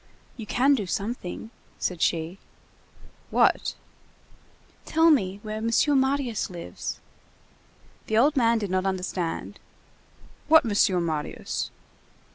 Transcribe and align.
"You 0.35 0.47
can 0.47 0.73
do 0.73 0.87
something," 0.87 1.51
said 1.77 2.01
she. 2.01 2.39
"What?" 3.29 3.75
"Tell 4.83 5.11
me 5.11 5.39
where 5.43 5.57
M. 5.57 5.69
Marius 5.99 6.49
lives." 6.49 6.99
The 8.07 8.17
old 8.17 8.35
man 8.35 8.57
did 8.57 8.71
not 8.71 8.87
understand. 8.87 9.59
"What 10.47 10.65
Monsieur 10.65 10.99
Marius?" 10.99 11.69